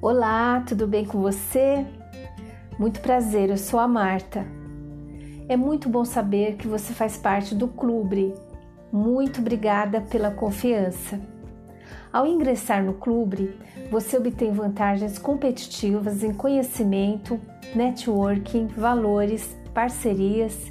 [0.00, 1.84] Olá, tudo bem com você?
[2.78, 4.46] Muito prazer, eu sou a Marta.
[5.48, 8.32] É muito bom saber que você faz parte do clube.
[8.92, 11.18] Muito obrigada pela confiança.
[12.12, 13.58] Ao ingressar no clube,
[13.90, 17.40] você obtém vantagens competitivas em conhecimento,
[17.74, 20.70] networking, valores, parcerias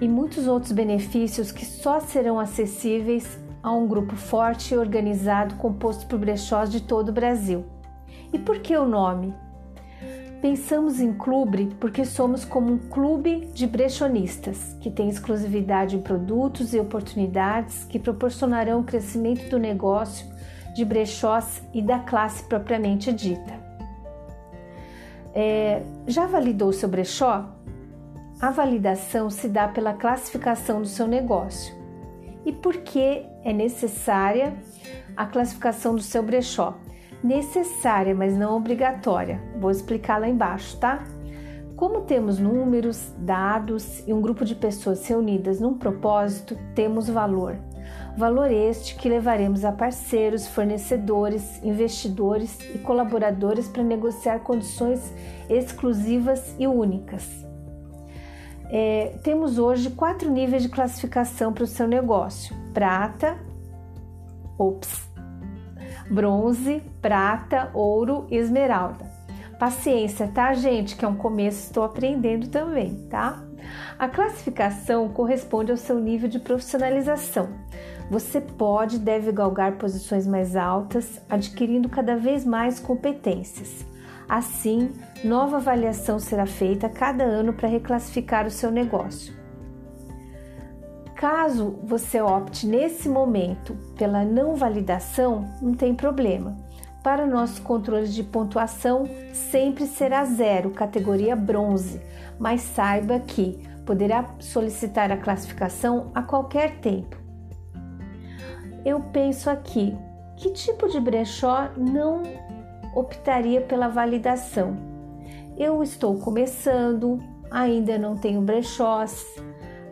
[0.00, 6.06] e muitos outros benefícios que só serão acessíveis a um grupo forte e organizado composto
[6.06, 7.76] por brechós de todo o Brasil.
[8.32, 9.34] E por que o nome?
[10.40, 16.72] Pensamos em clube porque somos como um clube de brechonistas, que tem exclusividade em produtos
[16.72, 20.26] e oportunidades que proporcionarão o crescimento do negócio
[20.76, 23.52] de brechós e da classe propriamente dita.
[25.34, 27.48] É, já validou seu brechó?
[28.40, 31.74] A validação se dá pela classificação do seu negócio.
[32.46, 34.56] E por que é necessária
[35.16, 36.78] a classificação do seu brechó?
[37.22, 39.40] Necessária, mas não obrigatória.
[39.60, 41.04] Vou explicar lá embaixo, tá?
[41.76, 47.56] Como temos números, dados e um grupo de pessoas reunidas num propósito, temos valor.
[48.16, 55.14] Valor este que levaremos a parceiros, fornecedores, investidores e colaboradores para negociar condições
[55.48, 57.46] exclusivas e únicas.
[58.70, 63.38] É, temos hoje quatro níveis de classificação para o seu negócio: prata,
[64.58, 65.07] ops,
[66.10, 69.04] bronze, prata, ouro e esmeralda.
[69.58, 70.96] Paciência, tá, gente?
[70.96, 73.42] Que é um começo, estou aprendendo também, tá?
[73.98, 77.48] A classificação corresponde ao seu nível de profissionalização.
[78.10, 83.84] Você pode e deve galgar posições mais altas, adquirindo cada vez mais competências.
[84.28, 84.92] Assim,
[85.24, 89.37] nova avaliação será feita cada ano para reclassificar o seu negócio.
[91.18, 96.56] Caso você opte nesse momento pela não validação, não tem problema.
[97.02, 99.02] Para nosso controle de pontuação,
[99.32, 102.00] sempre será zero, categoria bronze,
[102.38, 107.16] mas saiba que poderá solicitar a classificação a qualquer tempo.
[108.84, 109.98] Eu penso aqui,
[110.36, 112.22] que tipo de brechó não
[112.94, 114.76] optaria pela validação?
[115.56, 117.18] Eu estou começando,
[117.50, 119.26] ainda não tenho brechós,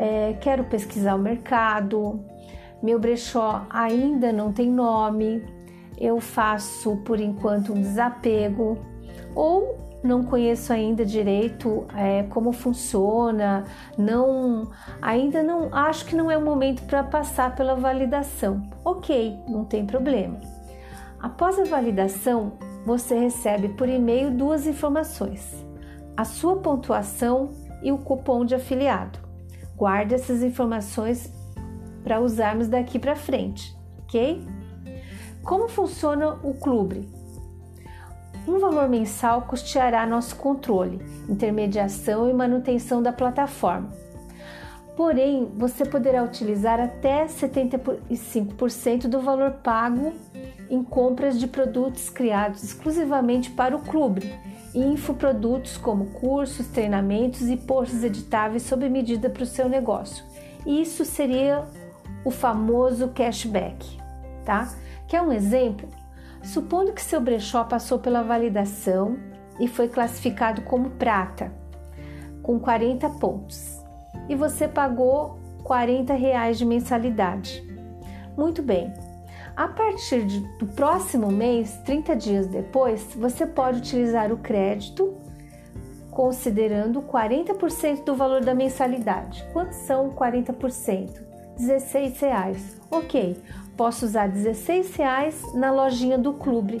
[0.00, 2.24] é, quero pesquisar o mercado,
[2.82, 5.44] meu brechó ainda não tem nome,
[5.98, 8.78] eu faço por enquanto um desapego
[9.34, 13.64] ou não conheço ainda direito é, como funciona,
[13.98, 14.70] não
[15.02, 18.62] ainda não acho que não é o momento para passar pela validação.
[18.82, 20.40] Ok, não tem problema.
[21.20, 22.54] Após a validação,
[22.86, 25.54] você recebe por e-mail duas informações:
[26.16, 27.50] a sua pontuação
[27.82, 29.29] e o cupom de afiliado.
[29.80, 31.32] Guarde essas informações
[32.04, 34.46] para usarmos daqui para frente, ok?
[35.42, 37.08] Como funciona o clube?
[38.46, 43.88] Um valor mensal custeará nosso controle, intermediação e manutenção da plataforma.
[44.94, 50.12] Porém, você poderá utilizar até 75% do valor pago
[50.68, 54.30] em compras de produtos criados exclusivamente para o clube
[54.74, 60.24] infoprodutos como cursos, treinamentos e posts editáveis sob medida para o seu negócio.
[60.66, 61.64] Isso seria
[62.24, 63.98] o famoso cashback,
[64.44, 64.68] tá?
[65.08, 65.88] Quer um exemplo?
[66.42, 69.18] Supondo que seu brechó passou pela validação
[69.58, 71.52] e foi classificado como prata,
[72.42, 73.78] com 40 pontos,
[74.28, 77.62] e você pagou 40 reais de mensalidade.
[78.36, 78.92] Muito bem,
[79.60, 85.14] a partir de, do próximo mês, 30 dias depois, você pode utilizar o crédito
[86.10, 89.46] considerando 40% do valor da mensalidade.
[89.52, 91.10] Quantos são 40%?
[91.58, 92.80] 16 reais.
[92.90, 93.36] Ok,
[93.76, 96.80] posso usar 16 reais na lojinha do clube.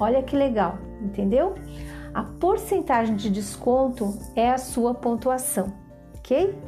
[0.00, 1.56] Olha que legal, entendeu?
[2.14, 5.74] A porcentagem de desconto é a sua pontuação,
[6.16, 6.58] ok?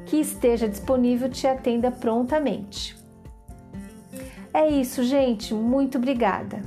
[0.05, 2.95] que esteja disponível te atenda prontamente.
[4.53, 5.53] É isso, gente.
[5.53, 6.61] Muito obrigada.